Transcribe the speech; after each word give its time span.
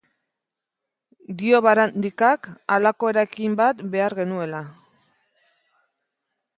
Dio 1.41 1.59
Barandikak, 1.65 2.49
halako 2.77 3.13
eraikin 3.13 3.61
bat 3.63 3.87
behar 3.97 4.19
genuela. 4.23 4.67